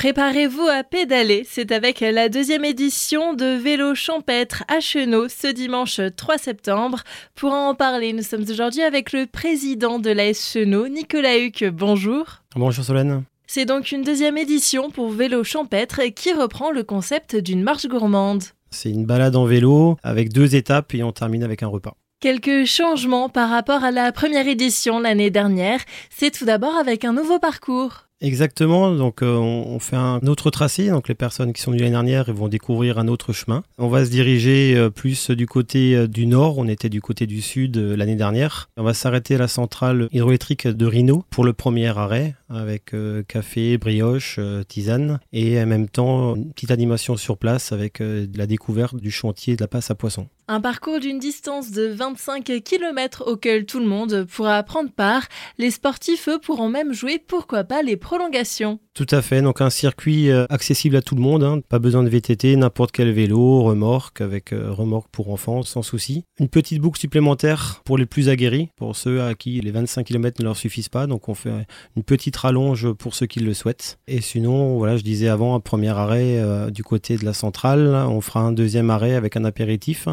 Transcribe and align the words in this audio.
Préparez-vous 0.00 0.66
à 0.66 0.82
pédaler, 0.82 1.46
c'est 1.46 1.72
avec 1.72 2.00
la 2.00 2.30
deuxième 2.30 2.64
édition 2.64 3.34
de 3.34 3.44
Vélo 3.44 3.94
champêtre 3.94 4.64
à 4.66 4.80
Chenot 4.80 5.28
ce 5.28 5.46
dimanche 5.46 6.00
3 6.16 6.38
septembre. 6.38 7.02
Pour 7.34 7.52
en 7.52 7.74
parler, 7.74 8.14
nous 8.14 8.22
sommes 8.22 8.46
aujourd'hui 8.48 8.80
avec 8.80 9.12
le 9.12 9.26
président 9.26 9.98
de 9.98 10.08
l'AS 10.08 10.52
Chenot, 10.54 10.88
Nicolas 10.88 11.36
Huc. 11.36 11.66
Bonjour. 11.66 12.24
Bonjour 12.56 12.82
Solène. 12.82 13.24
C'est 13.46 13.66
donc 13.66 13.92
une 13.92 14.00
deuxième 14.00 14.38
édition 14.38 14.90
pour 14.90 15.10
Vélo 15.10 15.44
champêtre 15.44 16.00
qui 16.16 16.32
reprend 16.32 16.70
le 16.70 16.82
concept 16.82 17.36
d'une 17.36 17.62
marche 17.62 17.86
gourmande. 17.86 18.44
C'est 18.70 18.88
une 18.88 19.04
balade 19.04 19.36
en 19.36 19.44
vélo 19.44 19.98
avec 20.02 20.32
deux 20.32 20.56
étapes 20.56 20.94
et 20.94 21.02
on 21.02 21.12
termine 21.12 21.42
avec 21.42 21.62
un 21.62 21.68
repas. 21.68 21.94
Quelques 22.20 22.64
changements 22.64 23.28
par 23.28 23.50
rapport 23.50 23.84
à 23.84 23.90
la 23.90 24.12
première 24.12 24.48
édition 24.48 24.98
l'année 24.98 25.30
dernière. 25.30 25.80
C'est 26.08 26.30
tout 26.30 26.46
d'abord 26.46 26.76
avec 26.76 27.04
un 27.04 27.12
nouveau 27.12 27.38
parcours. 27.38 28.06
Exactement, 28.22 28.94
donc 28.94 29.22
euh, 29.22 29.34
on, 29.34 29.78
fait 29.78 29.96
un 29.96 30.20
autre 30.26 30.50
tracé, 30.50 30.90
donc 30.90 31.08
les 31.08 31.14
personnes 31.14 31.54
qui 31.54 31.62
sont 31.62 31.70
venues 31.70 31.82
l'année 31.82 31.92
dernière 31.92 32.30
vont 32.34 32.48
découvrir 32.48 32.98
un 32.98 33.08
autre 33.08 33.32
chemin. 33.32 33.62
On 33.78 33.88
va 33.88 34.04
se 34.04 34.10
diriger 34.10 34.76
euh, 34.76 34.90
plus 34.90 35.30
du 35.30 35.46
côté 35.46 35.96
euh, 35.96 36.06
du 36.06 36.26
nord, 36.26 36.58
on 36.58 36.68
était 36.68 36.90
du 36.90 37.00
côté 37.00 37.26
du 37.26 37.40
sud 37.40 37.78
l'année 37.78 38.16
dernière. 38.16 38.68
On 38.76 38.82
va 38.82 38.92
s'arrêter 38.92 39.36
à 39.36 39.38
la 39.38 39.48
centrale 39.48 40.08
hydroélectrique 40.12 40.68
de 40.68 40.86
Rhino 40.86 41.24
pour 41.30 41.44
le 41.44 41.54
premier 41.54 41.96
arrêt 41.96 42.34
avec 42.50 42.94
café, 43.28 43.78
brioche, 43.78 44.40
tisane 44.68 45.20
et 45.32 45.60
en 45.60 45.66
même 45.66 45.88
temps 45.88 46.34
une 46.34 46.52
petite 46.52 46.70
animation 46.70 47.16
sur 47.16 47.38
place 47.38 47.72
avec 47.72 48.00
la 48.00 48.46
découverte 48.46 48.96
du 48.96 49.10
chantier 49.10 49.56
de 49.56 49.62
la 49.62 49.68
passe 49.68 49.90
à 49.90 49.94
poisson. 49.94 50.28
Un 50.48 50.60
parcours 50.60 50.98
d'une 50.98 51.20
distance 51.20 51.70
de 51.70 51.86
25 51.86 52.44
km 52.64 53.22
auquel 53.28 53.66
tout 53.66 53.78
le 53.78 53.86
monde 53.86 54.24
pourra 54.24 54.60
prendre 54.64 54.90
part. 54.90 55.28
Les 55.58 55.70
sportifs, 55.70 56.28
pourront 56.42 56.68
même 56.68 56.92
jouer, 56.92 57.22
pourquoi 57.24 57.62
pas, 57.62 57.82
les 57.82 57.96
prolongations. 57.96 58.80
Tout 58.92 59.06
à 59.10 59.22
fait, 59.22 59.40
donc 59.40 59.60
un 59.60 59.70
circuit 59.70 60.30
euh, 60.30 60.46
accessible 60.50 60.96
à 60.96 61.00
tout 61.00 61.14
le 61.14 61.20
monde, 61.20 61.44
hein. 61.44 61.60
pas 61.68 61.78
besoin 61.78 62.02
de 62.02 62.08
VTT, 62.08 62.56
n'importe 62.56 62.90
quel 62.90 63.12
vélo, 63.12 63.62
remorque, 63.62 64.20
avec 64.20 64.52
euh, 64.52 64.72
remorque 64.72 65.08
pour 65.12 65.30
enfants, 65.30 65.62
sans 65.62 65.82
souci. 65.82 66.24
Une 66.40 66.48
petite 66.48 66.80
boucle 66.80 66.98
supplémentaire 66.98 67.82
pour 67.84 67.98
les 67.98 68.04
plus 68.04 68.28
aguerris, 68.28 68.68
pour 68.76 68.96
ceux 68.96 69.22
à 69.22 69.34
qui 69.34 69.60
les 69.60 69.70
25 69.70 70.04
km 70.04 70.40
ne 70.40 70.44
leur 70.44 70.56
suffisent 70.56 70.88
pas, 70.88 71.06
donc 71.06 71.28
on 71.28 71.34
fait 71.34 71.52
une 71.96 72.02
petite 72.02 72.36
rallonge 72.36 72.90
pour 72.92 73.14
ceux 73.14 73.26
qui 73.26 73.38
le 73.38 73.54
souhaitent. 73.54 74.00
Et 74.08 74.20
sinon, 74.20 74.76
voilà, 74.76 74.96
je 74.96 75.02
disais 75.02 75.28
avant, 75.28 75.54
un 75.54 75.60
premier 75.60 75.90
arrêt 75.90 76.38
euh, 76.38 76.70
du 76.70 76.82
côté 76.82 77.16
de 77.16 77.24
la 77.24 77.32
centrale, 77.32 77.86
on 77.94 78.20
fera 78.20 78.40
un 78.40 78.52
deuxième 78.52 78.90
arrêt 78.90 79.14
avec 79.14 79.36
un 79.36 79.44
apéritif, 79.44 80.08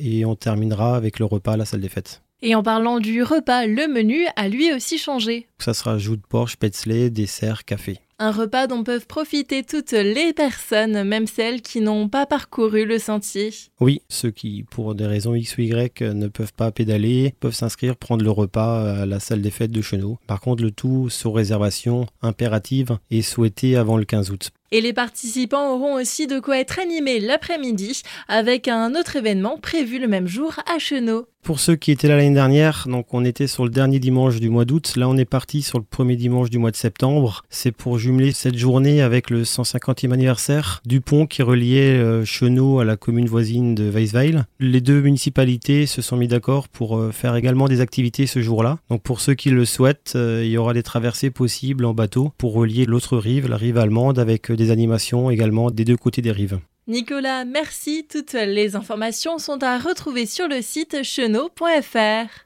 et 0.00 0.24
on 0.24 0.34
terminera 0.34 0.96
avec 0.96 1.20
le 1.20 1.26
repas 1.26 1.52
à 1.52 1.56
la 1.56 1.64
salle 1.64 1.80
des 1.80 1.88
fêtes. 1.88 2.23
Et 2.46 2.54
en 2.54 2.62
parlant 2.62 3.00
du 3.00 3.22
repas, 3.22 3.64
le 3.64 3.88
menu 3.88 4.26
a 4.36 4.48
lui 4.48 4.70
aussi 4.70 4.98
changé. 4.98 5.48
Ça 5.58 5.72
sera 5.72 5.96
joue 5.96 6.16
de 6.16 6.22
porc, 6.28 6.50
spätzle, 6.50 7.08
dessert, 7.08 7.64
café. 7.64 7.96
Un 8.18 8.32
repas 8.32 8.66
dont 8.66 8.84
peuvent 8.84 9.06
profiter 9.06 9.62
toutes 9.62 9.92
les 9.92 10.34
personnes, 10.34 11.04
même 11.04 11.26
celles 11.26 11.62
qui 11.62 11.80
n'ont 11.80 12.10
pas 12.10 12.26
parcouru 12.26 12.84
le 12.84 12.98
sentier. 12.98 13.48
Oui, 13.80 14.02
ceux 14.10 14.30
qui, 14.30 14.62
pour 14.70 14.94
des 14.94 15.06
raisons 15.06 15.34
X 15.34 15.56
ou 15.56 15.62
Y, 15.62 16.02
ne 16.02 16.28
peuvent 16.28 16.52
pas 16.52 16.70
pédaler, 16.70 17.34
peuvent 17.40 17.54
s'inscrire, 17.54 17.96
prendre 17.96 18.22
le 18.22 18.30
repas 18.30 19.00
à 19.00 19.06
la 19.06 19.20
salle 19.20 19.40
des 19.40 19.50
fêtes 19.50 19.72
de 19.72 19.80
Chenot. 19.80 20.18
Par 20.26 20.42
contre, 20.42 20.62
le 20.62 20.70
tout 20.70 21.08
sous 21.08 21.32
réservation 21.32 22.04
impérative 22.20 22.98
et 23.10 23.22
souhaité 23.22 23.74
avant 23.74 23.96
le 23.96 24.04
15 24.04 24.30
août. 24.30 24.50
Et 24.70 24.82
les 24.82 24.92
participants 24.92 25.72
auront 25.72 25.94
aussi 25.94 26.26
de 26.26 26.40
quoi 26.40 26.58
être 26.58 26.78
animés 26.78 27.20
l'après-midi 27.20 28.02
avec 28.28 28.68
un 28.68 28.94
autre 28.94 29.16
événement 29.16 29.56
prévu 29.56 29.98
le 29.98 30.08
même 30.08 30.26
jour 30.26 30.54
à 30.72 30.78
Chenot. 30.78 31.26
Pour 31.44 31.60
ceux 31.60 31.76
qui 31.76 31.90
étaient 31.90 32.08
là 32.08 32.16
l'année 32.16 32.32
dernière, 32.32 32.86
donc 32.88 33.12
on 33.12 33.22
était 33.22 33.46
sur 33.46 33.64
le 33.64 33.70
dernier 33.70 33.98
dimanche 33.98 34.40
du 34.40 34.48
mois 34.48 34.64
d'août. 34.64 34.94
Là, 34.96 35.10
on 35.10 35.16
est 35.18 35.26
parti 35.26 35.60
sur 35.60 35.78
le 35.78 35.84
premier 35.84 36.16
dimanche 36.16 36.48
du 36.48 36.56
mois 36.56 36.70
de 36.70 36.76
septembre. 36.76 37.42
C'est 37.50 37.70
pour 37.70 37.98
jumeler 37.98 38.32
cette 38.32 38.56
journée 38.56 39.02
avec 39.02 39.28
le 39.28 39.42
150e 39.42 40.10
anniversaire 40.10 40.80
du 40.86 41.02
pont 41.02 41.26
qui 41.26 41.42
reliait 41.42 41.98
euh, 41.98 42.24
Chenot 42.24 42.80
à 42.80 42.86
la 42.86 42.96
commune 42.96 43.26
voisine 43.26 43.74
de 43.74 43.84
Weisweil. 43.84 44.42
Les 44.58 44.80
deux 44.80 45.02
municipalités 45.02 45.84
se 45.84 46.00
sont 46.00 46.16
mis 46.16 46.28
d'accord 46.28 46.70
pour 46.70 46.96
euh, 46.96 47.12
faire 47.12 47.36
également 47.36 47.68
des 47.68 47.82
activités 47.82 48.26
ce 48.26 48.40
jour-là. 48.40 48.78
Donc 48.88 49.02
pour 49.02 49.20
ceux 49.20 49.34
qui 49.34 49.50
le 49.50 49.66
souhaitent, 49.66 50.14
euh, 50.16 50.40
il 50.42 50.50
y 50.50 50.56
aura 50.56 50.72
des 50.72 50.82
traversées 50.82 51.28
possibles 51.28 51.84
en 51.84 51.92
bateau 51.92 52.32
pour 52.38 52.54
relier 52.54 52.86
l'autre 52.86 53.18
rive, 53.18 53.48
la 53.48 53.58
rive 53.58 53.76
allemande, 53.76 54.18
avec 54.18 54.50
des 54.50 54.70
animations 54.70 55.28
également 55.28 55.70
des 55.70 55.84
deux 55.84 55.98
côtés 55.98 56.22
des 56.22 56.32
rives. 56.32 56.58
Nicolas, 56.86 57.46
merci. 57.46 58.06
Toutes 58.06 58.34
les 58.34 58.76
informations 58.76 59.38
sont 59.38 59.62
à 59.62 59.78
retrouver 59.78 60.26
sur 60.26 60.48
le 60.48 60.60
site 60.60 61.02
chenot.fr. 61.02 62.42